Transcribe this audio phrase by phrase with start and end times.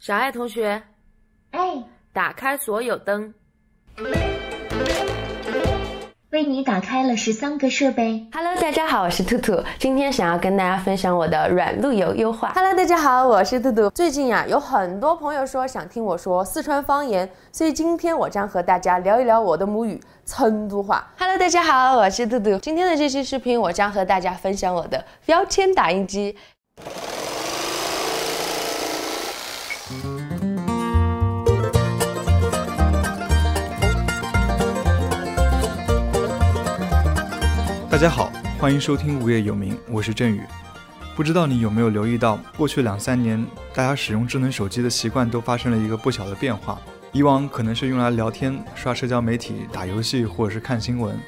[0.00, 0.80] 小爱同学，
[1.50, 3.34] 哎，打开所有灯。
[6.30, 8.24] 为你打开了十三个设备。
[8.32, 12.52] Hello，大家好，我是兔兔，今天想要跟大家分享我的软路由优化。
[12.54, 13.90] Hello，大家好，我是兔兔。
[13.90, 21.12] 最近呀、有很多朋友说想听我说四川方言，所以今天我将和大家聊一聊我的母语成都话。
[21.18, 22.56] Hello，大家好，我是兔兔。
[22.58, 26.36] 今天的这期视频，我将和大家分享我的标签打印机。
[37.90, 40.42] 大家好，欢迎收听无业游民，我是振宇。
[41.16, 43.42] 不知道你有没有留意到，过去两三年，
[43.74, 46.78] 大家使用智能手机的习惯都发生了一个不小的变化。
[47.12, 51.18] 以往可能是用来聊天、刷社交媒体、打游戏或者是看新闻，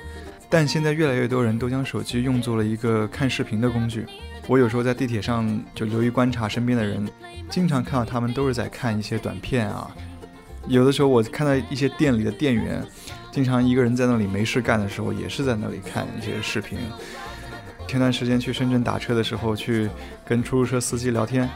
[0.51, 4.05] 但现在越来越多人都将手机用作了一个看视频的工具。
[4.47, 7.09] 我有时候在地铁上就留意观察身边的人，
[7.49, 9.91] 经常看到他们都是在看一些短片啊。
[10.67, 12.85] 有的时候我看到一些店里的店员，
[13.31, 16.79] 经常一个人在那里没事干的时候，也是在那里看一些视频。
[17.87, 19.89] 前段时间去深圳打车的时候，去
[20.25, 21.49] 跟出租车司机聊天，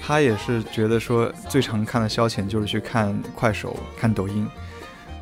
[0.00, 4.48] 他也是觉得说最常看的消遣就是去看快手、看抖音。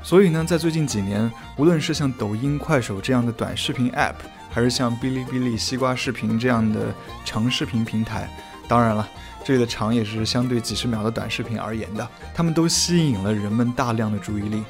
[0.02, 4.14] 所以呢，在最近几年，无论是像抖音、快手这样的短视频 App，
[4.50, 8.28] 还是像哔哩哔哩、西瓜视频这样的长视频平台，
[8.66, 9.06] 当然了，
[9.44, 14.62] 这里的长也是相对几十秒的短视频而言的，他们都吸引了人们大量的注意力。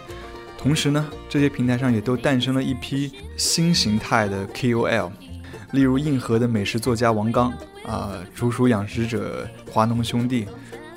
[0.62, 5.10] 同时呢，这些平台上也都诞生了一批新形态的 KOL，
[5.70, 7.50] 例如硬核的美食作家王刚
[7.86, 10.46] 啊、竹鼠养殖者华农兄弟，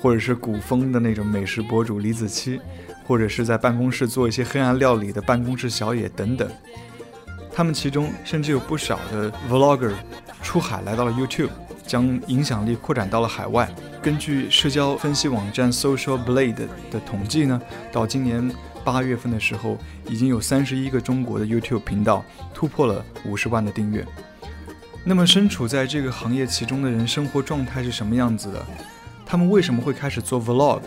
[0.02, 2.60] 或者是古风的那种美食博主李子柒，
[3.06, 6.46] 或者是在办公室做一些黑暗料理的办公室小野等等。
[7.50, 9.94] 他们其中甚至有不少的 vlogger
[10.42, 11.48] 出海来到了 YouTube，
[11.86, 13.74] 将影响力扩展到了海外。
[14.02, 17.58] 根据社交分析网站 Social Blade 的统计呢，
[17.90, 18.52] 到今年
[18.84, 24.04] 八月份的时候，已经有三十一个中国的 YouTube 频道突破了五十万的订阅。
[25.04, 28.64] 那么，身处在这个行业其中的人，生活状态是什么样子的？
[29.26, 30.82] 他们为什么会开始做 Vlog？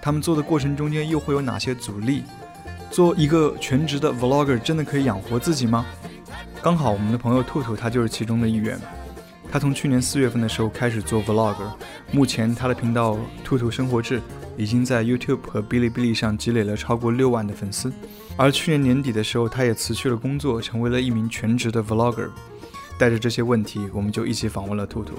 [0.00, 2.24] 他们做的过程中间又会有哪些阻力？
[2.90, 5.84] 做一个全职的 Vlogger 真的可以养活自己吗？
[6.62, 8.78] 刚好我们的朋友兔兔他就是其中的一员。
[9.50, 11.56] 他从去年四月份的时候开始做 Vlog，
[12.10, 14.20] 目前他的频道“兔兔生活志”
[14.56, 17.92] 已经在 YouTube 和哔哩哔哩上积累了超过六万的粉丝。
[18.36, 22.30] 而去年年底的时候，他也辞去了工作，成为了一名全职的 Vlogger。
[22.96, 25.14] 带着这些问题，我们就一起访问了兔兔。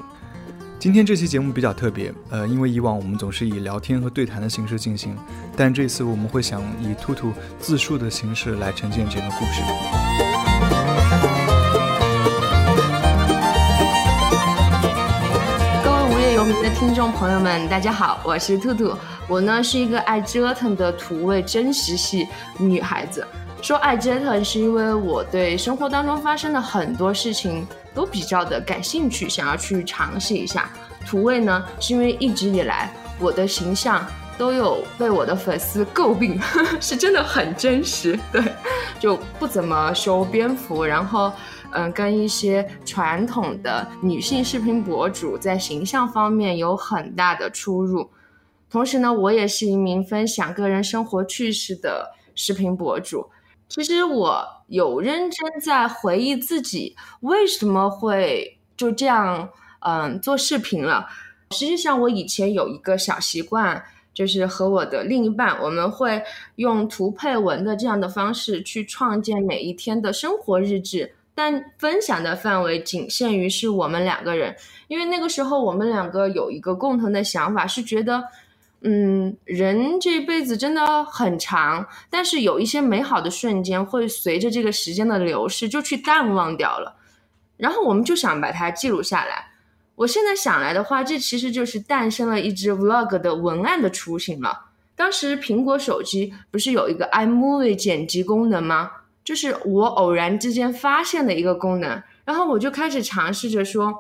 [0.80, 5.16] 今天这期节目比较特别，呃，因为以往我们总是以聊天和对谈的形式进行，
[5.58, 10.05] 但这次我们会想以兔兔自述的形式来呈现整个故事。
[16.46, 18.96] 位无业游民的听众朋友们，大家好，我是兔兔。
[19.28, 22.28] 我呢是一个爱折腾的土味真实系
[22.60, 23.26] 女孩子。
[23.64, 30.70] 说爱折腾，是因为我对生活当中发生的很多事情都比较的感兴趣，想要去尝试一下。
[31.08, 34.06] 土味呢，是因为一直以来我的形象
[34.38, 36.40] 都有被我的粉丝诟病，
[36.80, 38.44] 是真的很真实，对，
[39.00, 41.32] 就不怎么修边幅，然后
[41.76, 48.10] 嗯，跟一些传统的女性视频博主在形象方面有很大的出入。
[48.70, 53.28] 同时呢，我也是一名分享个人生活趣事的视频博主。
[53.68, 59.50] 其实我有认真在回忆自己为什么会就这样
[59.80, 61.08] 嗯做视频了。
[61.52, 66.24] 实际上，我以前有一个小习惯，就是和我的另一半，我们会
[66.56, 71.15] 用图配文的这样的方式去创建每一天的生活日志。
[71.36, 74.56] 但分享的范围仅限于是我们两个人，
[74.88, 78.24] 因为那个时候我们两个有一个共同的想法，是觉得，
[78.82, 86.96] 嗯，人这一辈子真的很长，但是有一些美好的瞬间会随着这个时间的流逝就去淡忘掉了，
[87.58, 89.52] 然后我们就想把它记录下来。
[89.96, 94.68] 我现在想来的话，这其实就是诞生了一支 vlog 的文案的雏形了。
[94.96, 98.92] 当时苹果手机不是有一个 iMovie 剪辑功能吗？
[99.26, 103.92] 就是我偶然之间发现的一个功能，然后我就开始尝试着说，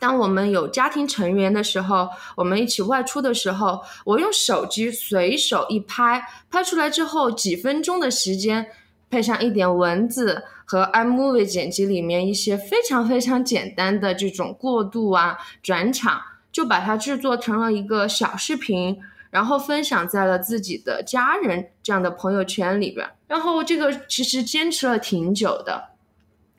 [0.00, 8.66] 当我们有家庭成员的时候，我们一起外出的时候，我用手机随手一拍，拍出来之后几分钟的时间，
[9.08, 18.98] 配上一点文字和 iMovie 剪辑里面一些非常非常简单的这种过渡啊、转场，就把它制作成了一个小视频。
[19.32, 23.08] 然后分享在了自己的家人这样的朋友圈里边。
[23.26, 25.88] 然后这个其实坚持了挺久的。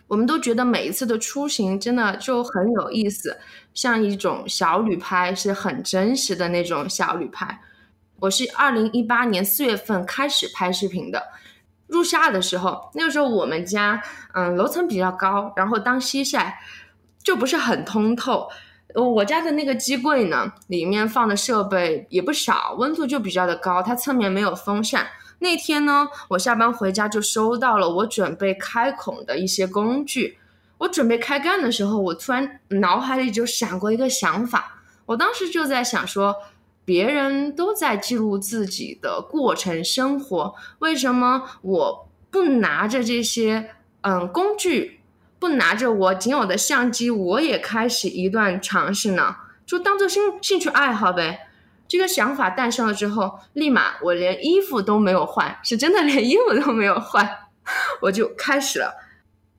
[0.08, 3.38] 我们都觉得每一次的出行真的就很有意思，
[3.76, 7.62] 像一种小旅拍，是很真实的那种小旅拍。
[8.20, 11.24] 我是二零一八年四月份开始拍视频的，
[11.88, 14.02] 入夏的时候，那个时候我们家
[14.34, 16.60] 嗯楼层比较高，然后当西晒
[17.24, 18.50] 就不是很通透。
[19.02, 25.08] 我家的那个机柜呢，里面放的设备也不少，温度就比较的高，它侧面没有风扇。
[25.40, 30.38] 那天呢，我下班回家就收到了我准备开孔的一些工具。
[30.80, 34.84] 我准备开干的时候，我突然脑海里就闪过一个想法。
[35.06, 36.36] 我当时就在想说，
[36.86, 43.70] 别人都在记录自己的过程生活，为什么我不拿着这些
[44.02, 45.02] 嗯工具，
[45.44, 49.36] 不拿着我仅有的相机，我也开始一段尝试呢？
[49.66, 51.50] 就当做兴兴趣爱好呗。
[51.86, 57.30] 这个想法诞生了之后，立马我连衣服都没有换，是真的连衣服都没有换，
[58.04, 58.94] 我就开始了。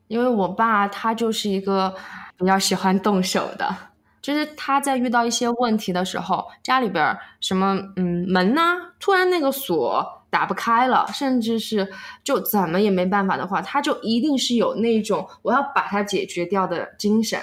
[0.08, 1.94] 因为我爸他就是一个
[2.38, 3.76] 比较喜欢动手的，
[4.22, 8.62] 就是他在遇到一些问题的时候，家里边什么嗯门呢，
[8.98, 11.88] 突然那个锁打不开了，甚至是
[12.24, 17.38] 就怎么也没办法的话，他就一定是有那种我要把它解决掉的精神。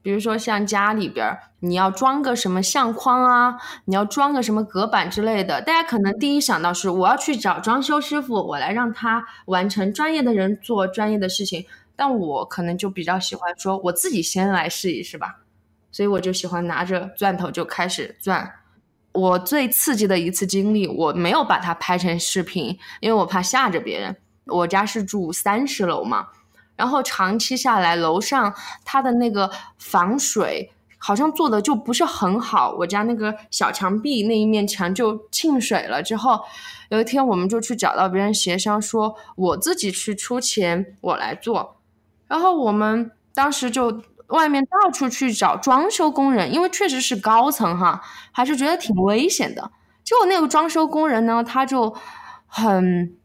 [0.00, 3.56] 比如说像家里边你要装个什么相框啊，
[3.86, 11.66] 你要装个什么隔板之类的，大家可能第一想到是我要去找装修师傅，我来让他完成专业的人做专业的事情。
[11.96, 15.40] 但我可能就比较喜欢说我自己先来试一试吧，
[15.90, 18.52] 所以我就喜欢拿着钻头就开始钻。
[19.14, 24.14] 我最刺激的一次经历，我没有把它拍成视频，因为我怕吓着别人。
[24.46, 26.26] 我家是住三十楼嘛。
[26.76, 28.52] 然后长期下来，楼上
[28.84, 32.74] 它的那个防水好像做的就不是很好。
[32.78, 36.02] 我家那个小墙壁那一面墙就进水了。
[36.02, 36.40] 之后
[36.88, 41.76] 有一天，我们就去找到别人协商，说我自己去出钱，我来做。
[42.26, 44.02] 然后我们当时就
[44.34, 48.02] 外面到处去找装修工人，因为确实是高层哈，
[48.32, 49.70] 还是觉得挺危险的。
[50.02, 51.94] 结果那个装修工人呢，他就
[52.46, 53.16] 很。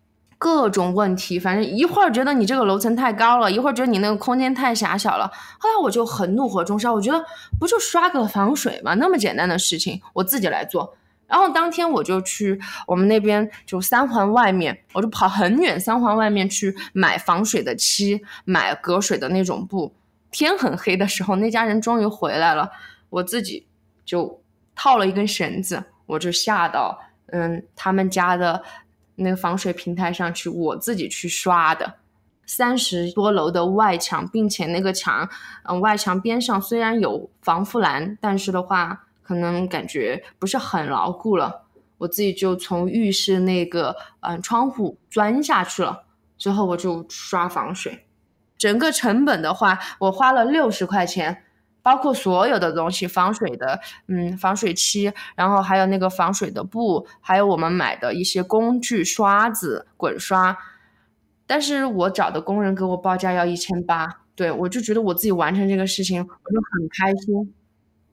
[0.41, 5.29] 各种问题，反正一会儿觉得你这个楼层太高了，一会儿觉得你那个空间太狭小了。
[5.57, 7.21] 后来我就很怒火中烧，我觉得
[7.59, 8.93] 不就刷个防水吗？
[8.93, 10.95] 那么简单的事情，我自己来做。
[11.27, 12.57] 然后当天我就去
[12.87, 19.93] 我们那边就三环外面，我就跑很远三环外面去买防水的漆，买隔水的那种布。
[20.31, 22.71] 天很黑的时候，那家人终于回来了，
[23.09, 23.67] 我自己
[24.05, 24.41] 就
[24.75, 28.63] 套了一根绳子，我就下到嗯他们家的。
[29.21, 31.95] 那个防水平台上去，我自己去刷的，
[32.45, 35.27] 三十多楼的外墙，并且那个墙，
[35.63, 41.65] 嗯，外墙边上虽然有防护栏，但是的话，可能感觉不是很牢固了。
[41.97, 46.05] 我自己就从浴室那个嗯窗户钻下去了，
[46.37, 48.05] 之后我就刷防水，
[48.59, 51.45] 整个成本的话，我花了六十块钱。
[51.81, 60.55] 包括所有的东西，防水的，嗯，防水漆，然后还有那个防水的布，还有我们买的一些工具，刷子、滚刷。
[61.47, 67.53] 但是我找的工人给我报价要一千八，对我就觉得我自己完成这个事情，我就很开心。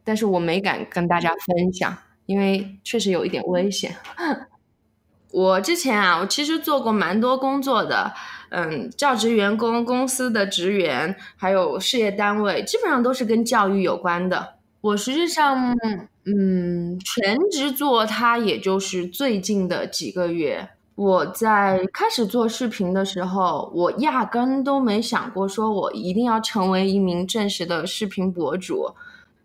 [0.05, 1.95] 但是我没敢跟大家分享，
[2.27, 3.97] 因为确实有一点危险。
[5.33, 8.15] 我之前啊，我其实做过蛮多工作的。
[8.59, 14.55] 嗯，教职员工、公司的职员，还有事业单位，基本上都是跟教育有关的。
[14.81, 15.77] 我实际上，
[16.25, 20.71] 嗯，全职做它，也就是最近的几个月。
[20.95, 28.95] 我在开始做视频的时候，我压根都没想过说我一定要成为一名正式的视频博主，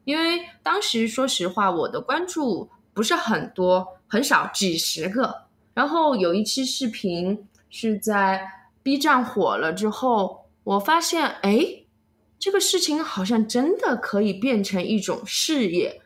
[0.06, 5.42] 因为当时说实话，我的关注不是很多，很少，几十个。
[5.74, 8.61] 然后有一期视频是在。
[8.84, 11.84] B 站火了之后，我发现，哎，
[12.40, 16.02] 这个事情好像真的可以变成一种事业。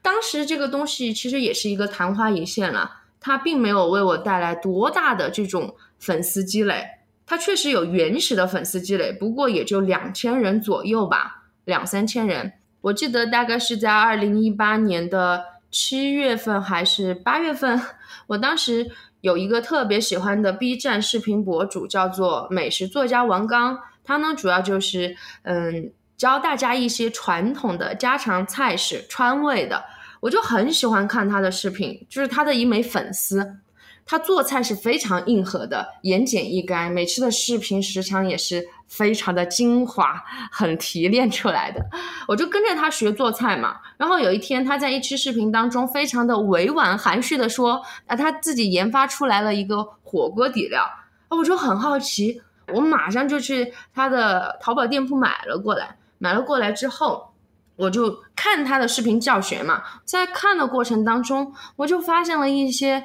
[0.00, 6.86] 当时这个东西其实也是一个昙花一现了，它并没有为我带来多大的这种粉丝积累。
[7.26, 12.54] 它确实有原始的粉丝积累，不过也就两千人左右吧，两三千人。
[12.80, 17.80] 我记得大概是在二零一八年的七月份还是八月份，
[18.28, 18.90] 我当时。
[19.24, 23.78] 有一个特别喜欢的 B 站视频博主，叫做美食作家王刚。
[24.04, 29.82] 他呢，主要就是嗯教大家一些传统的家常菜式、川味的。
[30.20, 33.56] 我就很喜欢看他的视频，就是他的一枚粉丝。
[34.06, 41.80] 他做菜是非常硬核的，言简意赅，每次的视频时长也是非常的精华，很提炼出来的。
[42.28, 43.76] 我就跟着他学做菜嘛。
[43.96, 50.82] 然后有一天，他在一期视频当中，非常的委婉含蓄的说，啊，他自己研发出来了一个火锅底料。
[51.28, 52.42] 啊，我就很好奇，
[52.74, 55.96] 我马上就去他的淘宝店铺买了过来。
[56.18, 57.32] 买了过来之后，
[57.76, 63.04] 我就看他的视频教学嘛，在看的过程当中，我就发现了一些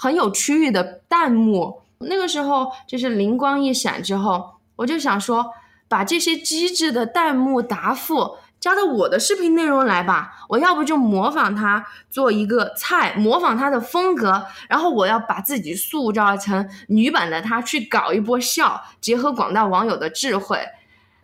[0.00, 1.82] 很有区域的弹幕。
[1.98, 5.52] 那个时候就是灵光一闪之后，我就想说，
[5.88, 8.36] 把这些机智的弹幕答复。
[8.58, 20.58] 加到我的视频内容来吧，我要不就模仿他做一个菜，模仿他的风格，然后我要把自己塑造成女版的他，去搞一波笑，结合广大网友的智慧，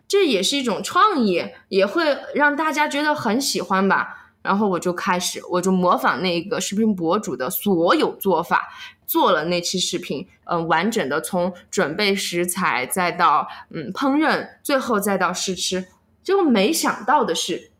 [0.07, 4.16] 这也是一种创意，也会让大家觉得很喜欢吧。
[4.47, 8.69] 然后我就开始，我就模仿那个视频博主的所有做法，
[9.05, 15.87] 做了那期视频，嗯，完整的从准备食材，再到嗯烹饪，最后再到试吃。
[16.23, 17.71] 结果没想到的是，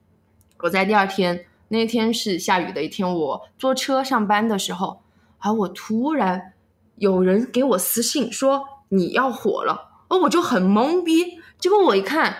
[0.60, 5.02] 我在第二天那天是下雨的一天，我坐车上班的时候，
[5.38, 6.52] 啊我突然
[6.98, 11.40] 有人给我私信说你要火了，哦，我就很懵逼。
[11.60, 12.36] 结果我一看，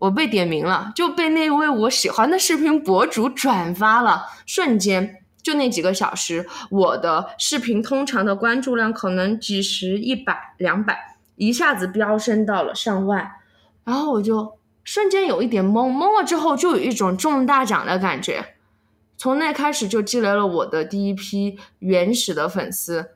[0.00, 13.32] 我被点名了，就被那位我喜欢的视频博主转发了，瞬间就那几个小时，我的视频通常的关注量可能几十、一百、两百，一下子飙升到了上万，
[13.84, 14.58] 然后我就。
[14.84, 18.54] 瞬间有一点懵，懵了之后就有一种中大奖的感觉。
[19.18, 23.10] 从那开始就积累了我的第一批原始的粉丝，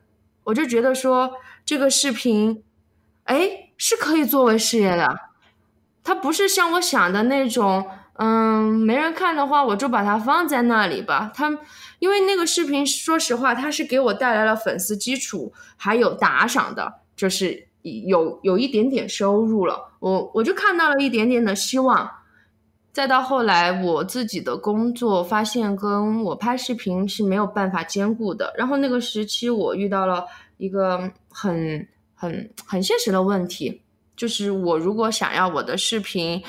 [0.44, 1.32] 我就觉得说
[1.64, 2.62] 这个视频，
[3.24, 5.16] 哎，是可以作为事业的。
[6.04, 11.30] 它不是像我想的那种，嗯，没人看的话我就把它放在那里吧。
[11.34, 11.58] 它
[11.98, 17.68] 因为那个视频，说实话，它是给我带来了粉丝基础，还有打赏的，就是。
[17.82, 22.08] 有有一点点收入了，我我就看到了一点点的希望。
[22.92, 28.54] 再到后来，我自己的工作发现跟我拍视频是没有办法兼顾的。
[28.56, 30.26] 然后那个时期，我遇到了
[30.58, 33.81] 一个很很很现实的问题，
[34.22, 36.42] 就是我如果想要我的视频。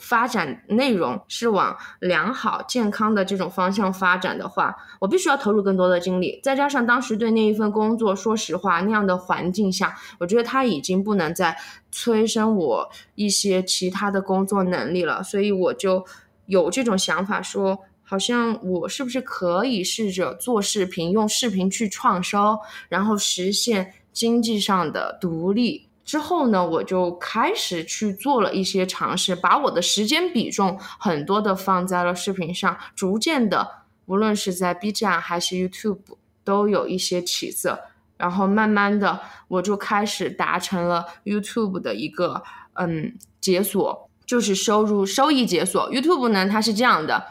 [0.00, 6.40] 发展内容是往良好健康的这种方向发展的话，我必须要投入更多的精力。
[6.42, 11.54] 再加上当时对那一份工作，说实话，那样的环境下，我觉得他已经不能再
[11.90, 15.22] 催生我一些其他的工作能力了。
[15.22, 16.02] 所以我就
[16.46, 25.90] 有这种想法，说好像我是不是可以试着做视频，用视频去创收，然后实现经济上的独立。
[26.12, 37.84] 之后呢，我就开始去做了一些尝试，把我的时间比重很多的放在了视频上，逐渐的，无论是在 B 站还是 YouTube，都有一些起色。
[38.18, 42.42] 然后慢慢的，我就开始达成了 YouTube 的一个
[42.74, 45.90] 嗯解锁，就是收入收益解锁。
[45.90, 47.24] YouTube 呢，它是这样的，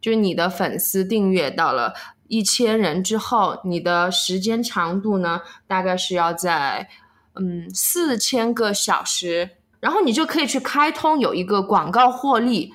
[0.00, 1.94] 就是你的粉丝订阅到了
[2.26, 6.88] 一千人之后，你的时间长度呢，大概是要在。
[7.36, 9.50] 嗯，四千个小时，
[9.80, 12.72] 然后你就可以去开通有一个广告获利。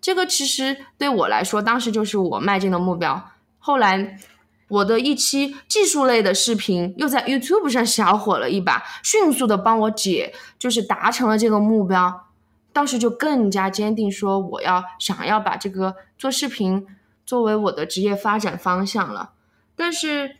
[0.00, 3.30] 这个其实对我来说，当时就是我迈进的目标。
[3.60, 4.18] 后来
[4.66, 12.26] 我的一期技术类的视频又在 YouTube 上小火了一把，迅速的帮我解，就是达成了这个目标。
[12.72, 16.84] 当时就更加坚定说，我要想要把这个做视频
[17.24, 19.34] 作为我的职业发展方向了。
[19.76, 20.39] 但是。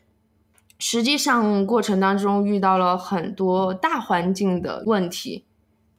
[0.81, 5.45] 实际上，过程当中遇到了很多大环境的问题。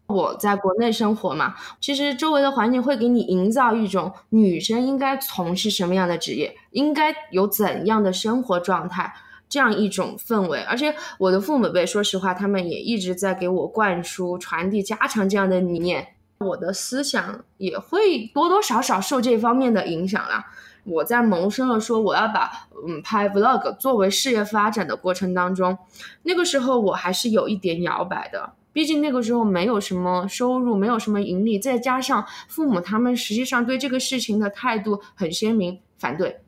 [0.08, 9.14] 我在国内生活嘛，其实周围的环境会给你营造一种女生应该从事什么样的职业，应该有怎样的生活状态
[9.48, 10.60] 这样一种氛围。
[10.64, 16.16] 而且我的父母辈，说实话，他们也一直在给我灌输、传递、加强这样的理念。
[16.40, 20.48] 我的思想也会多多少少受这方面的影响啦。
[20.84, 25.78] 我在萌生了说我要把嗯拍 vlog 作为事业发展的过程当中，
[26.24, 36.42] 那个时候我还是有一点摇摆的，毕竟那个时候没有什么收入，没有什么盈利，再加上父母他们实际上对这个事情的态度很鲜明，反对。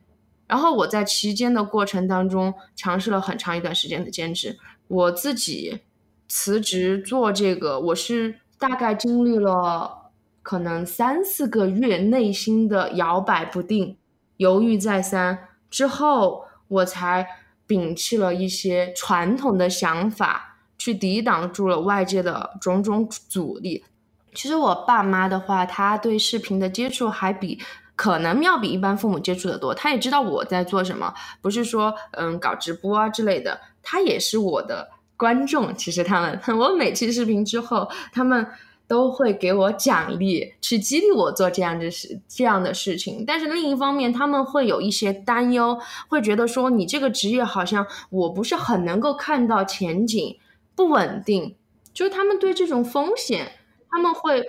[0.47, 5.79] 然后我在期间的过程当中尝试了很长一段时间的兼职，我自己
[6.27, 10.11] 辞职做这个，我是大概经历了
[10.41, 13.97] 可能三四个月内心的摇摆不定。
[14.37, 17.27] 犹豫再三之后，我才
[17.67, 23.85] 摒弃了一些传统的想法，去抵挡住了外界的种种阻力。
[24.33, 27.59] 其实我爸妈的话，他对视频的接触还比
[27.95, 29.73] 可能要比一般父母接触的多。
[29.73, 33.61] 他也知道我在做什么，不是说嗯搞直播啊之类的。
[33.81, 35.75] 他也是我的观众。
[35.75, 38.47] 其实他们， 我每期视频之后，他们。
[38.93, 43.23] 都会给我奖励，去激励我做这样的事，这样的事情。
[43.25, 50.37] 但是另一方面，他们会有一些担忧，会觉得说你这个职业好像我不是很能够看到前景，
[50.75, 51.55] 不稳定。
[51.91, 53.53] 就是他们对这种风险，
[53.89, 54.47] 他们会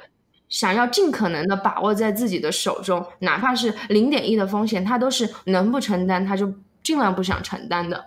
[0.50, 8.04] 想要尽可能的把握在自己的手中，哪怕是零点一的风险，他都是能不承担他就尽量不想承担的。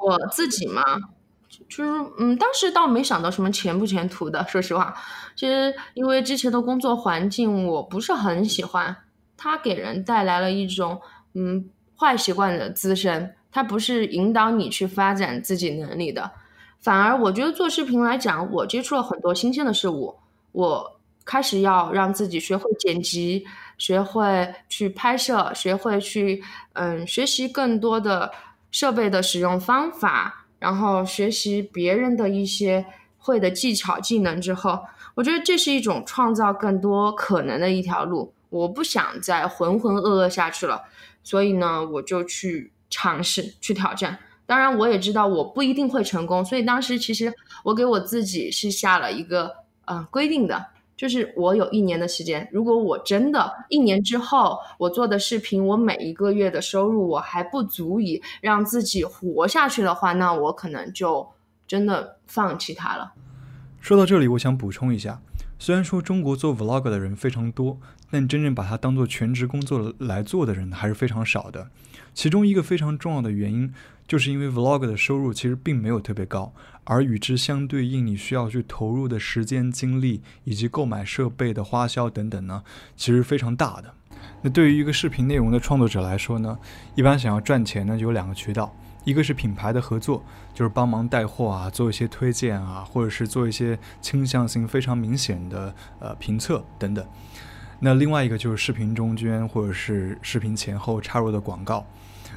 [0.00, 0.82] 我自己嘛，
[1.68, 4.94] 就是嗯，当时倒没想到什么前不前途的，说实话，
[5.36, 8.96] 其实因为之前的工作环境我不是很喜欢，
[9.36, 11.00] 它给人带来了一种
[11.34, 11.68] 嗯
[11.98, 16.30] 坏习惯的滋生，它不是引导你去发展自己能力的。
[16.80, 20.16] 反而我觉得做视频来讲，我接触了很多新鲜的事物，
[20.52, 23.46] 我开始要让自己学会剪辑，
[23.78, 26.44] 学会去拍摄，学会去
[26.74, 28.30] 嗯学习更多的
[28.70, 32.86] 设备的使用方法，然后学习别人的一些
[33.18, 34.80] 会的技巧技能之后，
[35.14, 38.32] 我觉得这是一种创造更多可能的一条路。
[38.48, 40.84] 我不想再浑浑噩噩下去了，
[41.22, 44.18] 所以呢，我就去尝试去挑战。
[44.46, 47.30] 当然，我也知道我不一定会成功，所以当时其实
[47.64, 49.50] 我给我自己是下了一个
[49.84, 61.28] 呃规定的，就是我有一年的时间，如果我真的一年之后我做的视频，我每一个月的收入我还不足以让自己活下去的话，那我可能就
[61.66, 63.12] 真的放弃它了。
[63.80, 65.20] 说到这里，我想补充一下，
[65.58, 67.78] 虽然说中国做 vlog 的人非常多，
[68.10, 71.70] 但真正把它当做全职工作来做的人还是非常少的。
[72.12, 73.72] 其中一个非常重要的原因。
[74.06, 76.52] 就是因为 vlog 的收入其实并没有特别高，
[76.84, 82.62] 而与之相对应，你需要去投入的时间、精力以及购买设备的花销等等呢，
[82.98, 83.94] 其实非常大的。
[84.42, 86.58] 那对于一个视频内容的创作者来说呢，
[86.94, 97.06] 一般想要赚钱呢，就有两个渠道，一个是品牌的合作，就是帮忙带货啊，做一些推荐啊，或者是做一些倾向性非常明显的呃评测等等。
[97.80, 101.84] 那另外一个就是视频中间或者是视频前后插入的广告。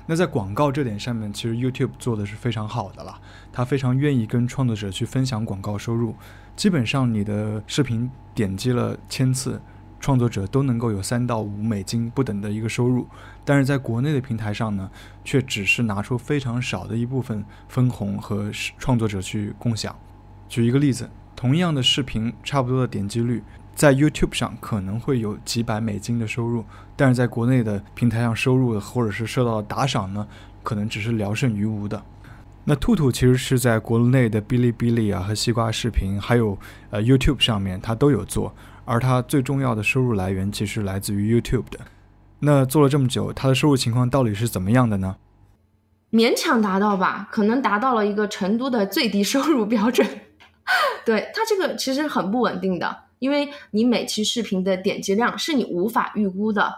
[0.09, 3.19] 那在广告这点上面，其实 YouTube 做的是非常好的了。
[3.51, 6.15] 他非常愿意跟创作者去分享广告收入，
[6.55, 9.61] 基本上你的视频点击了千次，
[9.99, 13.07] 创作者都能够有三到五美金不等的一个收入。
[13.43, 14.89] 但是在国内的平台上呢，
[15.23, 19.95] 却只是拿出非常少的一部分分红和创作者去共享。
[20.49, 23.43] 举一个例子，同样的视频，差不多的点击率。
[23.75, 30.27] 在 YouTube 上可能会有几百美金的收入，但是在国内的平台上收入或者是受到打赏呢，
[30.63, 32.01] 可能只是聊胜于无的。
[32.63, 36.57] 那兔兔其实是在国内的哔哩哔哩啊和西瓜视频，还有
[36.89, 38.51] 呃 YouTube 上面，它都有做，
[38.87, 41.79] 而他最重要的收入来源其实来自于 YouTube 的。
[42.39, 45.17] 那做了这么久，他的收入情况到底是怎么样的呢？
[46.11, 50.07] 勉强达到吧，可能达到了一个成都的最低收入标准。
[51.05, 53.03] 对他这个其实很不稳定的。
[53.19, 56.71] 因为你每期视频的点击量是你无法预估的，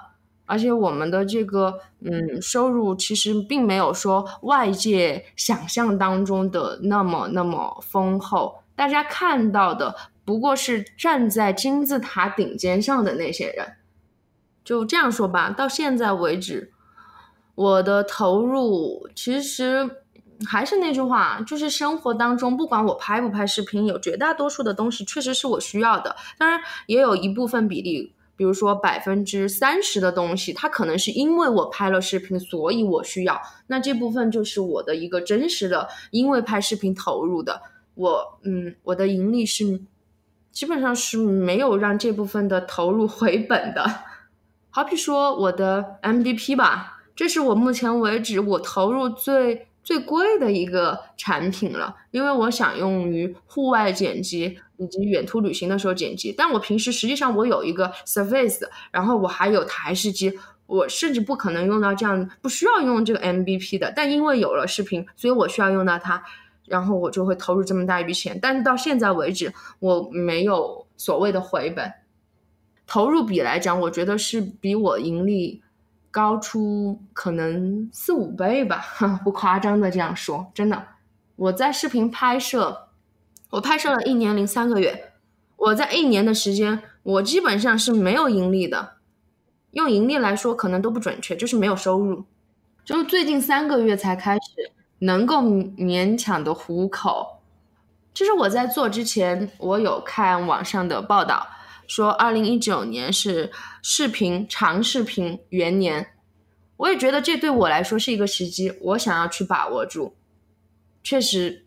[0.45, 9.93] 而且我们的这个嗯收入其实并没有说外界想象当中的那么那么丰厚，大家看到的
[10.29, 13.77] 不过是站在金字塔顶尖上的那些人。
[14.63, 16.71] 就这样说吧，到现在为止，
[17.55, 19.89] 我的投入其实。
[20.47, 26.15] 还是那句话，就是生活当中，不管我拍不拍视频，有绝大多数的东西确实是我需要的。
[26.37, 33.41] 当然，也有一部分比例，比如说百分之三十的东西，它可能是因为我拍了视频，所以我需要。
[33.67, 37.61] 那这部分就是我的一个真实的，因为拍视频投入的。
[37.95, 39.81] 我，嗯，我的盈利是
[40.51, 43.85] 基本上是没有让这部分的投入回本的。
[44.69, 49.67] 好比说我的 MVP 吧，这是我目前为止我投入最。
[49.81, 56.31] 最贵的一个产品了，因为我想用于户外剪辑以及远途旅行的时候剪辑。
[56.37, 58.59] 但我平时实际上我有一个 Surface，
[58.91, 63.91] 然后我还有台式机，我甚至不可能用到这样不需要用这个 MVP 的。
[63.95, 66.21] 但因为有了视频，所以我需要用到它，
[66.69, 68.37] 然后我就会投入这么大一笔钱。
[68.41, 71.91] 但是到现在为止，我没有所谓的回本，
[72.85, 75.61] 投入比来讲，我觉得是比我盈利。
[76.11, 78.83] 高出可能四五倍吧，
[79.23, 80.83] 不夸张的这样说，真的。
[81.35, 82.87] 我在视频拍摄，
[83.51, 85.13] 我拍摄了一年零三个月，
[85.55, 88.93] 我在一年的时间，我基本上是没有盈利的。
[89.69, 92.25] 用盈利来说，可能都不准确，就是没有收入。
[92.83, 97.41] 就是最近三个月才开始能够勉强的糊口。
[98.13, 101.47] 其实我在做之前，我有看网上的报道。
[101.87, 106.11] 说二零一九年是视频长视频元年，
[106.77, 110.15] 我也觉得这对我来说是一个时机，我想要去把握住。
[111.01, 111.65] 确实，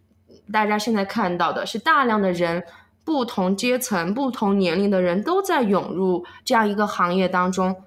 [0.53, 2.63] 大家现在看到的是大量的人，
[3.05, 7.83] 不同阶层、不同年龄的人都在涌入这样一个行业当中，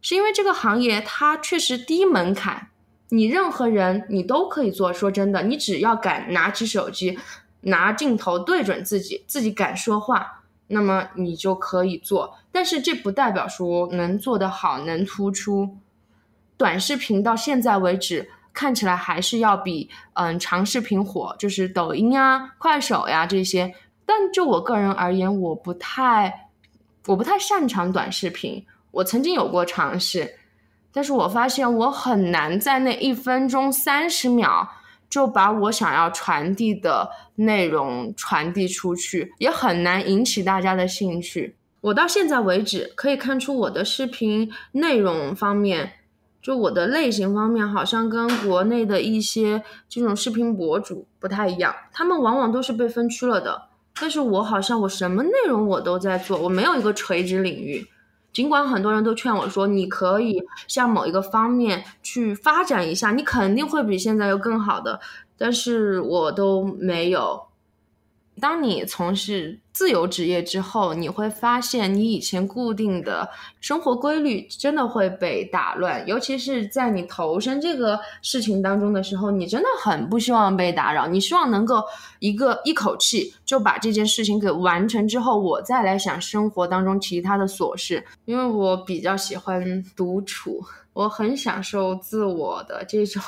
[0.00, 2.68] 是因为这个行业它确实低门槛，
[3.10, 4.92] 你任何人你都可以做。
[4.92, 7.18] 说真的，你只要敢拿起手机。
[7.62, 12.38] 拿镜头对准自己，自己敢说话，那么你就可以做。
[12.50, 15.76] 但是这不代表说能做得好，能突出。
[16.56, 23.74] 短视频到现在为止，看起来还是要比嗯长视频火，就是抖音啊、快手呀这些。
[24.06, 26.48] 但就我个人而言，我不太，
[27.08, 28.64] 我不太擅长短视频。
[28.90, 30.38] 我曾经有过尝试，
[30.92, 34.68] 但是我发现我很难在那一分钟三十秒
[35.08, 41.56] 就把我想要传递的内容传递出去，也很难引起大家的兴趣。
[41.80, 45.92] 我到现在为止可以看出我的视频内容方面。
[46.42, 53.68] 就我的类型方面，好像跟国内的一些这种视频博主不太一样，他们往往都是被分区了的。
[54.00, 57.86] 但是我好像我什么内容我都在做，我没有一个垂直领域。
[58.32, 65.00] 尽管很多人都劝我说，你可以向某一个方面去发展一下，你肯定会比现在有更好的，
[65.36, 67.49] 但是我都没有。
[68.40, 73.28] 当你从事自由职业之后，你会发现你以前固定的
[73.60, 81.82] 生活规律真的会被打乱，尤其是在你投身这个事情当中的时候，你真的很不希望被打扰，你希望能够
[82.18, 90.64] 一个一口气就把这件事情给完成之后，我再来想生活当中其他的琐事，因为我比较喜欢独处。
[90.92, 93.22] 我很享受自我的这种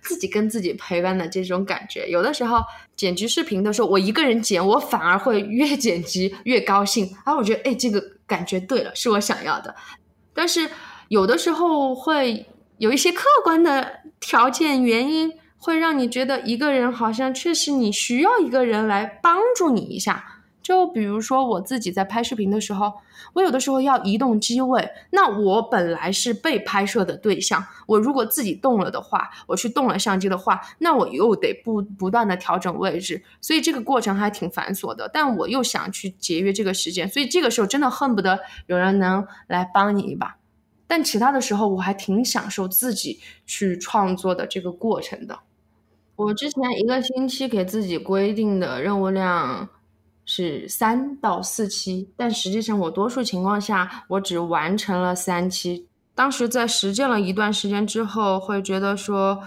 [0.00, 2.08] 自己跟自己陪伴的这种感觉。
[2.08, 2.62] 有的时候
[2.96, 7.06] 剪辑视频的时候，我一个人剪，我反而会越剪辑越高兴。
[7.26, 9.74] 然后我觉得，哎，这个感觉对了，是我想要的。
[10.32, 10.70] 但是
[11.08, 12.46] 有的时候会
[12.78, 20.37] 有一些客观的条件原因，会让你觉得一个人好像确实你需要一个人来帮助你一下。
[20.68, 22.92] 就比如说我自己在拍视频的时候，
[23.32, 35.10] 我有的时候要移动机位，那我本来是被拍摄的对象，我如果自己动了的话，我去动了相机的话，那我又得不不断的调整位置，所以这个过程还挺繁琐的。
[35.10, 40.36] 但我又想去节约这个时间，所以这个时候真的恨不得有人能来帮你一把。
[40.86, 45.38] 但其他的时候，我还挺享受自己去创作的这个过程的。
[46.16, 49.70] 我之前一个星期给自己规定的任务量。
[50.30, 55.88] 是三到四期，但实际上我多数情况下我只完成了三期。
[56.14, 59.42] 当时在实践了一段时间之后，会觉得说，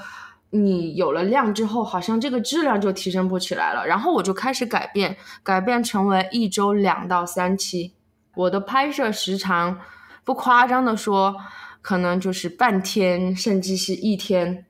[0.50, 3.86] 你有了量之后，好像这个质量就提升不起来了。
[3.86, 7.94] 然后我就开始改变，改变成为一周两到三期。
[8.34, 9.80] 我的拍摄时长，
[10.24, 11.36] 不夸张的说，
[11.84, 14.66] 可能就是半天，甚至是一天，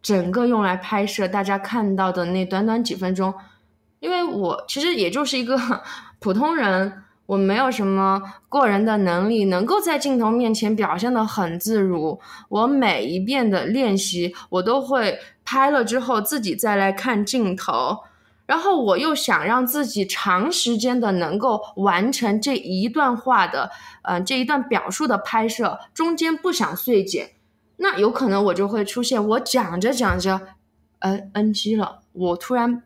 [0.00, 3.34] 整个用来拍摄大家看到的那短短几分钟。
[4.00, 5.58] 因为我其实也就是一个
[6.20, 12.20] 普通人，我没有什么过人的能力，能够在镜头面前表现的很自如。
[12.48, 17.98] 我每一遍的练习，我都会拍了之后自己再来看镜头，
[18.46, 23.70] 然后我又想让自己长时间的能够完成这一段话的，
[24.02, 27.32] 嗯，这一段表述的拍摄，中间不想碎剪，
[27.76, 30.40] 那有可能我就会出现我讲着讲着，
[31.00, 32.82] 呃，NG 了，我突然。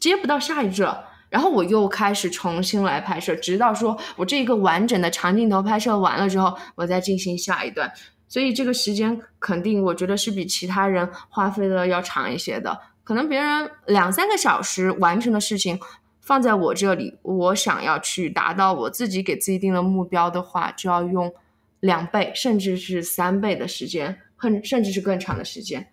[0.00, 7.92] 接不到下一句了，然后我又开始重新来拍摄，直到说我这一个完整的长镜头拍摄完了之后，我再进行下一段。
[8.26, 12.80] 所以这个时间肯定我觉得是比其他人花费的要长一些的。
[13.02, 15.78] 可能别人两三个小时完成的事情，
[16.20, 21.32] 放在我这里，我想要去达到我自己给自己定的目标的话，就要用
[21.80, 25.88] 两倍甚至是三倍的时间，很甚至是更长的时间。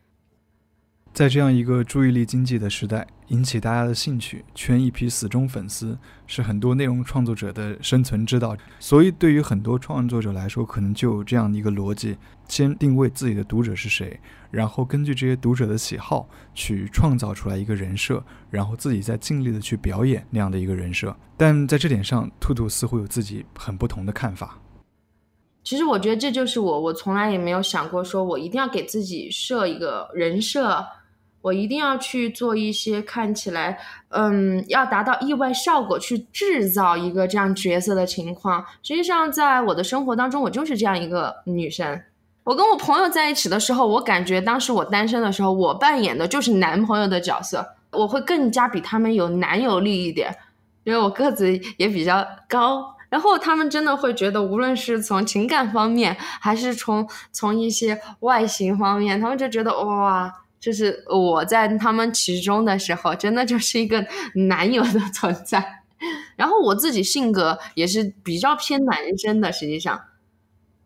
[1.17, 8.55] 在这样一个注意力经济的时代，引起大家的兴趣，圈一批死忠粉丝，是很多内容创作者的生存之道。
[8.79, 12.15] 所以，对于很多创作者来说，可能就有这样的一个逻辑：
[12.47, 14.19] 先定位自己的读者是谁，
[14.51, 21.17] 然后根据这些读者的喜好去创造出来一个人设，然后自己再尽力的去表演那样的一个人设。
[21.35, 24.59] 但在这点上，兔兔似乎有自己很不同的看法。
[25.63, 30.85] 其实，我觉得这就是我，我从来也没有想过说我一定要给自己设一个人设。
[31.41, 38.65] 我一定要去做一些看起来，嗯，要达到意外效果，去制造一个这样角色的情况。
[38.83, 42.01] 实际上，在我的生活当中，我就是这样一个女生。
[42.43, 50.35] 我跟我朋友在一起的时候，我感觉当时我单身的时候，我扮演的就是男朋友的角色，我会更加比他们有男友力一点，
[50.83, 52.95] 因为我个子也比较高。
[53.09, 60.33] 然后他们真的会觉得，无论是从情感方面，还是从从一些外形方面，他们就觉得哇。
[60.67, 64.05] 就是我在他们其中的时候，真的就是一个
[64.49, 65.63] 男友的存在。
[66.35, 69.97] 然后我自己性格也是比较偏男生的，实际上，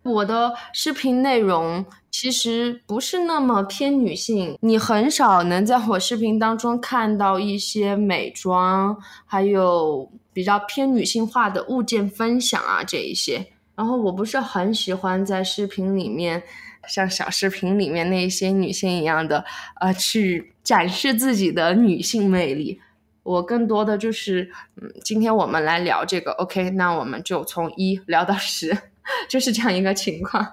[0.03, 13.47] 我的视频内容其实不是那么偏女性，你很少能在我视频当中看到一些美妆，还有比较偏女性化的物件分享啊这一些。
[13.75, 16.43] 然后我不是很喜欢在视频里面
[16.87, 19.45] 像小视频里面那些女性一样的，
[19.79, 22.81] 呃，去展示自己的女性魅力。
[23.23, 28.77] 我更多的就是，嗯，今天我们来聊这个，OK，那我们就从一聊到十。
[29.27, 30.47] 就是这样一个情况，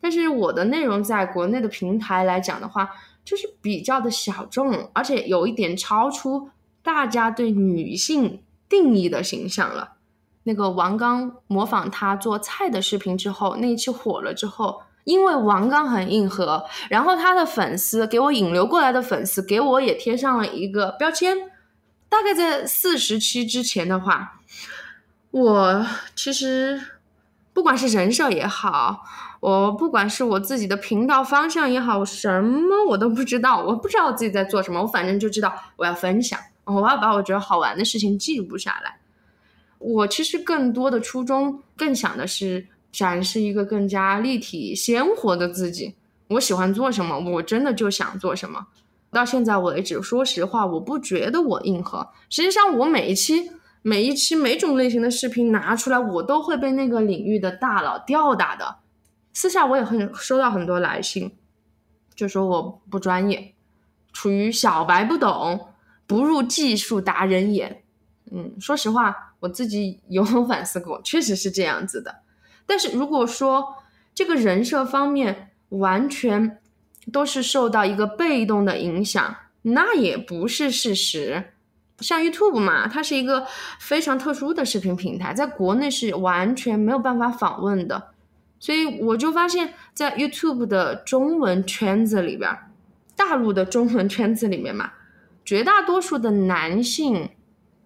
[0.00, 2.88] 但是我的内容在国内的平台来讲的话，
[3.22, 6.48] 就是比较的小众，而且有一点超出
[6.82, 9.92] 大家对女性定义的形象了。
[10.44, 21.36] 那个王刚模仿他做菜的视频之后，那一期火了之后，因为王刚很硬核，然后他的粉丝给我引流过来的粉丝给我也贴上了一个标签。
[22.08, 24.40] 大概在四十期之前的话，
[25.30, 26.80] 我其实。
[27.52, 29.02] 不管是人设也好，
[29.40, 33.60] 我不管是我自己的频道方向也好，什么我都不知道。
[33.60, 39.00] 我不知道自己在做什么，我反正就知道我要分享，我要把我觉得好玩的事情记录下来。
[39.78, 45.94] 我其实更多的初衷，更想的是展示一个更加立体鲜活的自己。
[46.28, 48.66] 我喜欢做什么，我真的就想做什么。
[49.10, 52.08] 到现在为止，说实话，我不觉得我硬核。
[52.28, 53.50] 实际上，我每一期。
[53.82, 58.76] 每一期每种类型的视频拿出来，我都会被那个领域的大佬吊打的。
[59.32, 61.34] 私下我也很收到很多来信，
[62.14, 63.54] 就说我不专业，
[64.12, 65.68] 处于小白不懂，
[66.06, 67.82] 不入技术达人眼。
[68.30, 72.16] 嗯，说实话，我自己有 反思过，确实是这样子的。
[72.70, 73.78] 但是如果说
[74.14, 76.60] 这个人设方面完全
[77.12, 81.50] 都是受到一个被动的影响，那也不是事实。
[81.98, 83.44] 像 YouTube 嘛，它是一个
[83.80, 88.12] 非常特殊的视频平台，在国内是完全没有办法访问的，
[88.60, 92.56] 所以我就发现，在 YouTube 的中文圈子里边，
[93.16, 94.92] 大陆的中文圈子里面嘛，
[95.44, 97.30] 绝大多数的男性，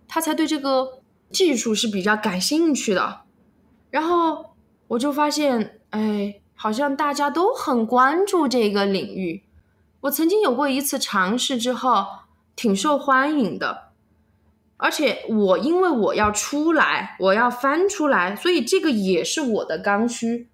[0.06, 3.22] 他才对这个技术是比较感兴趣的。
[3.90, 4.53] 然后
[4.88, 9.42] 我就发现，哎，好像大家都很关注这个领域。
[10.02, 12.06] 我曾经有过一次尝试之后，
[12.54, 13.84] 挺受欢迎的。
[14.76, 20.48] 而且我因为我要出来，我要翻出来，所以这个也是我的刚需。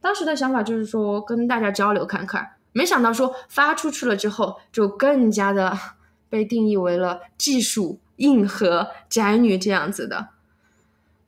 [0.00, 5.78] 当时的想法就是说跟大家交流看看，没想到说发出去了之后，就更加的
[6.28, 10.28] 被定义为了技术硬核宅女这样子的。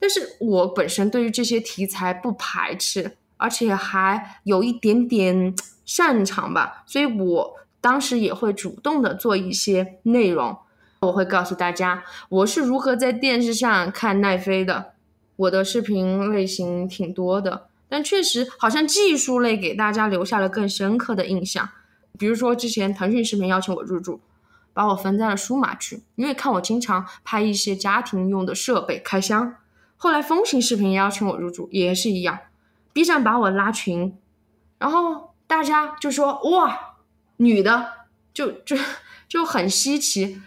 [0.03, 10.59] 但是我本身对于这些题材不排斥，而且还有一点点擅长吧，所以我当时也会主动的做一些内容。
[11.03, 14.95] 我会告诉大家我是如何在电视上看奈飞的。
[15.37, 21.69] 我的视频类型挺多的，但确实好像技术类给大家留下了更深刻的印象。
[22.19, 24.21] 比如说之前腾讯视频邀请我入驻，
[24.75, 29.55] 把我分在了数码区，因为看我经常拍一些家庭用的设备开箱。
[30.03, 32.37] 后来风行视频邀请我入驻，也是一样
[32.93, 34.19] ，B 站把我拉群，
[34.77, 36.97] 然后大家就说哇，
[37.37, 38.77] 女的就 就
[39.29, 40.43] 就很稀奇。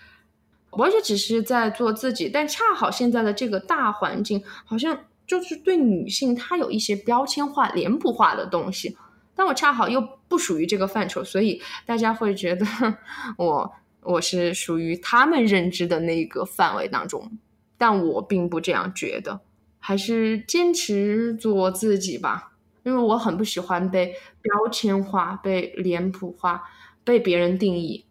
[0.71, 8.97] 我也只是在做自己，但恰好现在的这个大环境，好像就是对女性她有一些标签化、脸谱化的东西，
[9.33, 12.65] 但我恰好又不属于这个范畴，所以大家会觉得
[13.39, 17.31] 我我是属于他们认知的那个范围当中，
[17.77, 19.41] 但我并不这样觉得，
[19.79, 26.63] 还是坚持做自己吧，因为我很不喜欢被标签化、被脸谱化、
[27.03, 28.05] 被别人定义。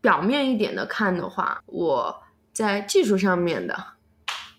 [0.00, 3.76] 表面一点的看的话，我在技术上面的，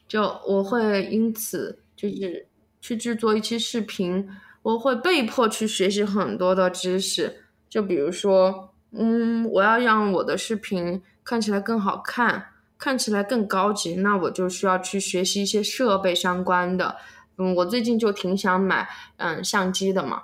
[0.07, 2.47] 就我会因此就是
[2.79, 4.29] 去制作一期视频，
[4.61, 7.43] 我会被迫去学习很多的知识。
[7.69, 16.97] 就比如说，嗯，我要让我的视频看起来更好看，看起来更高级，那我就需要去学习一些设备相关的。
[17.37, 20.23] 嗯，我最近就挺想买嗯相机的嘛。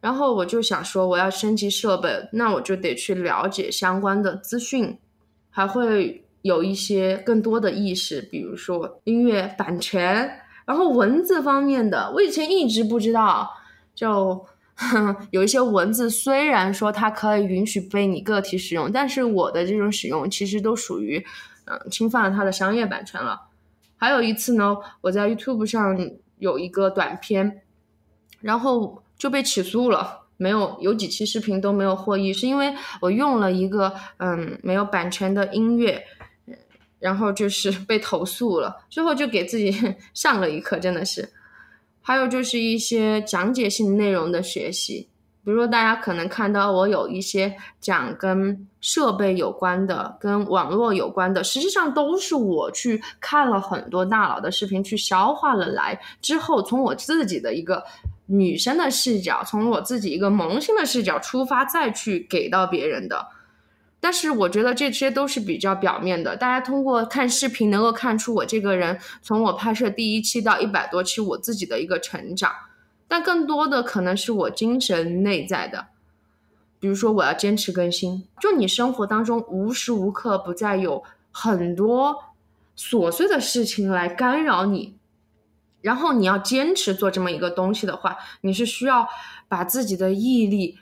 [0.00, 4.96] 然后我就想说，我要升级设备，那我就得去了解相关的资讯，
[5.50, 13.50] 还会有一些更多的意识，比如说音乐版权，然后文字方面的，我以前一直不知道，
[13.94, 14.46] 就
[15.30, 21.22] 有一些文字虽然说它可以允许被你个体使用，但是我的这种使用其实都属于
[21.66, 23.48] 嗯侵犯了它的商业版权了。
[23.96, 25.98] 还有一次呢，我在 YouTube 上
[26.38, 27.62] 有一个短片，
[28.40, 29.02] 然后。
[29.20, 36.02] 就被起诉了，没有有几期视频都没有获益，是因为我用了一个嗯没有版权的音乐，
[36.98, 39.70] 然后就是 被投诉了，最后就给自己
[40.14, 41.28] 上了一课，真的是，
[42.00, 45.09] 还有就是一些讲解性内容的学习，
[45.50, 57.82] 比如说大家可能看到我有一些讲跟设备有关的、跟网络有关的，实际上都是我去看了很多大佬的视频，去消化了来之后，从我自己的一个
[58.26, 63.26] 女生的视角，从我自己一个萌新的视角出发，再去给到别人的。
[63.98, 72.52] 但是我觉得这些都是比较表面的，大家通过看视频能够看出我这个人从我拍摄第一期到一百多期我自己的一个成长，
[73.10, 75.88] 但更多的可能是我精神内在的，
[76.78, 82.16] 比如说我要坚持更新，就你生活当中无时无刻不在有很多
[82.78, 84.94] 琐碎的事情来干扰你，
[85.80, 89.08] 然后你要坚持做这么一个东西的话，你是需要
[89.48, 90.78] 把自己的毅力。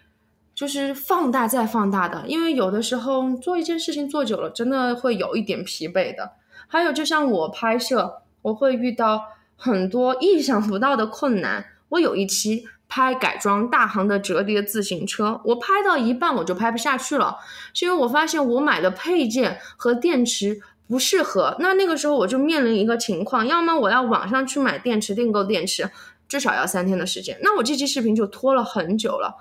[0.55, 6.33] 就是放大再放大的，因为有的时候做一件事情做久了，真的会有一点疲惫的。
[6.67, 9.23] 还有，就像我拍摄，我会遇到
[9.57, 11.65] 很多意想不到的困难。
[11.91, 17.37] 我有一期拍改装大行的折叠自行车，我拍到一半我就拍不下去了，
[17.75, 21.57] 是因为我发现我买的配件和电池不适合。
[21.61, 25.91] 那那个时候我就面临一个情况，要么我要网上去买电池，订购电池，
[26.27, 29.37] 至少要三天的时间，那我这期视频就拖了很久了。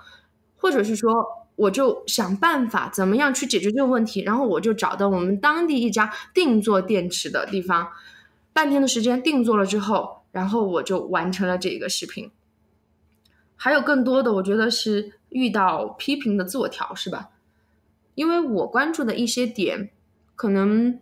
[0.60, 7.88] 或者是说，我就想办法怎么样去解决这个问题，然后我就找到我们当地一家定做电池的地方，
[8.52, 12.28] 半天的时间定做了之后，然后我就完成了这个视频。
[13.58, 17.28] 还有更多的，我觉得是遇到批评的自我调试吧，
[18.14, 19.90] 因为我关注的一些点，
[20.34, 20.98] 可能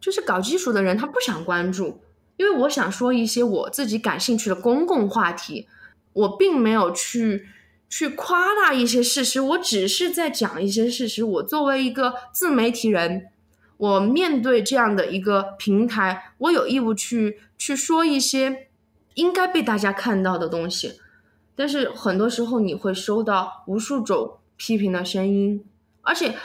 [0.00, 2.00] 就是搞技术的人他不想关注，
[2.36, 5.68] 因为我想说一些我自己感兴趣的公共话题，
[6.14, 7.46] 我并没有去。
[7.90, 11.24] 去夸大一些事实，我只是在讲一些事实。
[11.24, 13.28] 我作为一个自媒体人，
[13.78, 18.68] 我面对这样的一个平台，我有义务去去说一些
[19.14, 21.00] 应该被大家看到的东西。
[21.58, 25.64] 但是很多时候你会收到无数种批评的声音，
[26.02, 26.36] 而且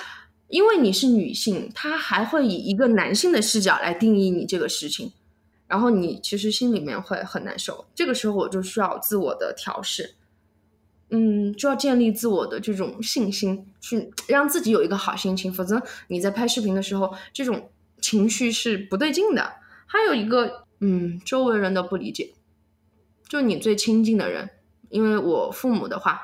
[0.48, 5.14] 因为你是女性，他还会以一个男性的视角来定义你这个事情，
[5.68, 7.86] 然后你其实心里面会很难受。
[7.94, 10.16] 这个时候我就需要自我的调试。
[11.12, 17.70] 嗯，就要建立自我的这种信心，去让自己有一个好心情，否则你在拍视频的时候，这种
[18.02, 19.58] 情绪是不对劲的。
[19.86, 22.34] 还有一个，嗯，周围人的不理解，
[23.30, 24.50] 就你最亲近的人，
[24.94, 26.22] 因为我父母的话，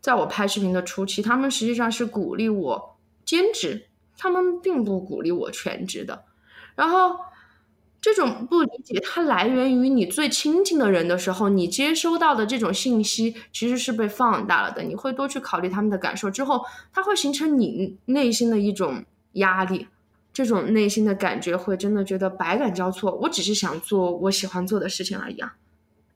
[0.00, 6.24] 在我拍视频的初期，他们实际上是鼓励我兼职，他们并不鼓励我全职的，
[6.76, 7.16] 然后。
[8.04, 14.82] 这种不理解，它来源于你最亲近的人的时候，你接收到的这种信息其实是被放大了的。
[14.82, 16.60] 你会多去考虑他们的感受之后，
[16.92, 19.88] 它会形成你内心的一种压力，
[20.34, 23.10] 这种内心的感觉会真的觉得百感交错。
[23.22, 25.56] 我只是想做我喜欢做的事情而已啊。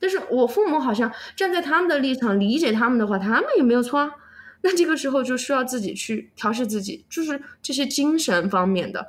[0.00, 4.10] 但是我父母好像站在他们的立场理解他们的话，他们也没有错啊。
[4.62, 9.08] 那这个时候就需要自己去调试自己，就是这些精神方面的。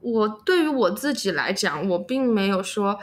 [0.00, 2.98] 我对于我自己来讲，我并没有说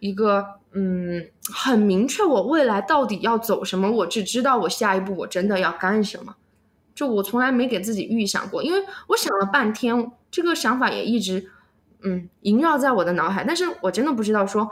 [0.00, 6.36] 一个嗯很明确我未来到底要走什么，我只知道我下一步我真的要干什么。
[6.94, 11.50] 就我从来没给自己预想过，因为我想了半天，这个想法也一直
[12.02, 14.70] 嗯萦绕在我的脑海，但是我真的不知道说，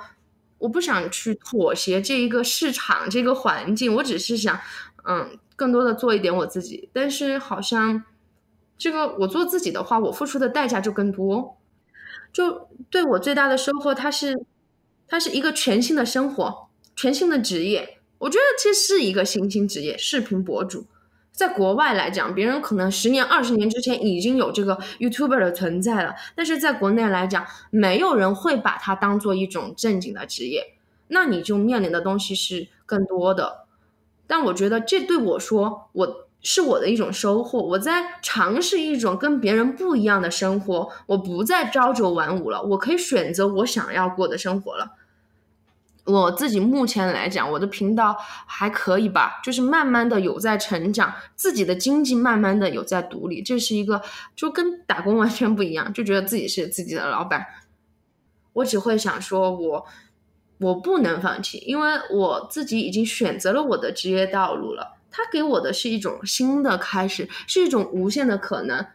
[0.61, 4.61] 我不想去妥协这一个市场这个环境，我只是想
[5.05, 8.05] 嗯更多的做一点我自己，但是好像
[8.79, 11.57] 这个我做自己的话，我付出的代价就更多。
[12.33, 14.45] 就对我最大的收获，它是，
[15.09, 17.99] 它是一个全新的生活，全新的职业。
[18.19, 20.87] 我觉得这是一个新兴职业，视频博主。
[21.33, 30.75] 在国外来讲，别人可能十年、二十年之前已经有这个 YouTuber 的存在了，但是在国内来讲，没有人会把它当做一种正经的职业。
[31.09, 33.65] 那你就面临的东西是更多的。
[34.27, 36.27] 但我觉得这对我说，我。
[36.43, 44.93] 是我的一种收获，我在尝试一种跟别人不一样的生活，我不再朝九晚五了，我可以选择我想要过的生活了。
[46.05, 54.03] 我自己目前来讲，我的频道还可以吧，就是慢慢的有在成长，自己的经济慢慢的有在独立，这是一个
[54.35, 57.47] 就跟打工完全不一样，就觉得自己是自己的老板。
[58.55, 59.87] 我只会想说，我
[60.59, 64.97] 我不能放弃，因为我自己已经选择了我的职业道路了。
[65.13, 68.87] 他给我的是一种新的开始，是一种无限的可能，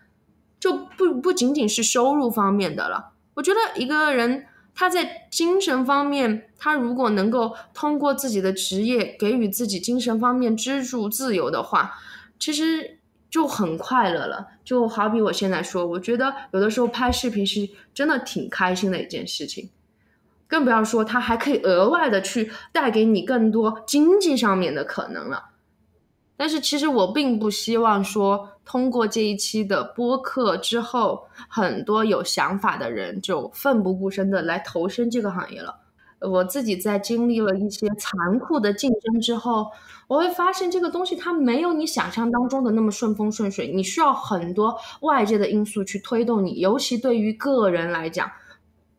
[0.60, 3.12] 就不不仅仅是收入方面的了。
[3.36, 4.46] 我觉得一个人
[4.76, 11.94] 他在精神方面，他如果能够通过自己的职业给予自己精神方面支柱自由的话，
[12.38, 13.00] 其实
[13.30, 14.48] 就很快乐了。
[14.66, 19.70] 就好比我现在说，我觉得有的时候拍视频是真的挺开心的一件事情。
[20.48, 25.52] 更不要说他还可以额外的去带给你更多经济上面的可能了。
[26.38, 35.76] 但是其实我并不希望说，通过这一期的播客之后，很多有想法的人就奋不顾身的来投身这个行业了。
[36.22, 39.68] 我自己在经历了一些残酷的竞争之后，
[40.08, 48.32] 我会发现这个东西它没有你想象当中的那么顺风顺水，你需要很多外界的因素去推动你，尤其对于个人来讲。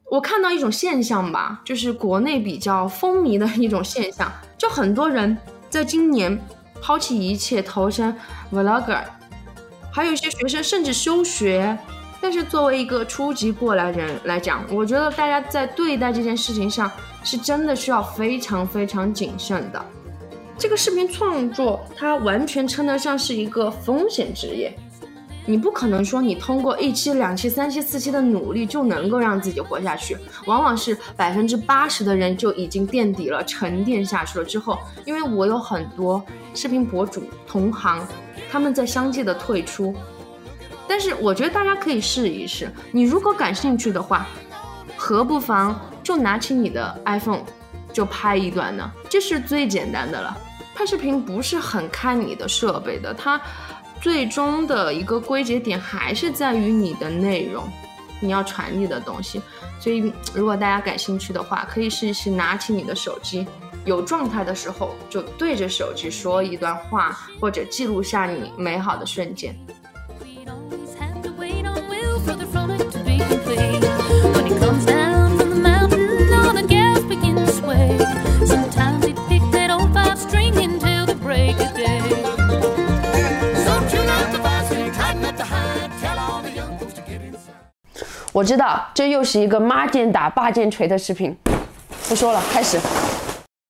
[0.09, 5.37] 我看到一种现象吧，就是国内比较风靡的一种现象，就很多人
[5.69, 6.39] 在今年
[6.81, 8.15] 抛弃一切投身
[8.53, 9.03] vlogger，
[9.93, 11.77] 还有一些学生甚至休学。
[12.19, 16.91] 但是作为一个初级过来人来讲，我觉得大家在对待这件事情上
[17.23, 19.85] 是真的需要非常非常谨慎的。
[20.59, 24.77] 这个视频创作它完全称得上是一个风险职业。
[25.49, 34.77] 你不可能说你通过一期、两期、三期、四期的努力就能够让自己活下去，往往是百分之八十的人就已经垫底了、沉淀下去了之后。
[35.05, 36.21] 因为我有很多
[36.53, 38.05] 视频博主同行，
[38.51, 39.95] 他们在相继的退出。
[40.89, 44.27] 但是我觉得大家可以试一试，你如果感兴趣的话，
[44.97, 47.43] 何不妨就拿起你的 iPhone
[47.93, 48.91] 就拍一段呢？
[49.09, 50.37] 这是最简单的了。
[50.75, 53.41] 拍视频不是很看你的设备的，它。
[54.01, 57.69] 最终的一个归结点还是在于你的内容，
[58.21, 59.41] 你要传递的东西。
[59.81, 63.47] 所以，如果大家感兴趣的话，可以试一试拿起你的手机，
[63.85, 69.55] 有状态的时候就对着手机说一段话，或者记录下你美好的瞬间。
[88.37, 91.35] 我知道这又是一个妈剑打爸剑锤的视频，
[92.07, 92.79] 不说了，开始。